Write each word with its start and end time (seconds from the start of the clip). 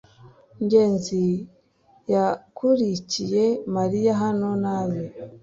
ngenzi 0.63 1.23
yakurikiye 2.13 3.45
mariya 3.75 4.13
hano 4.21 4.49
nabi 4.63 5.01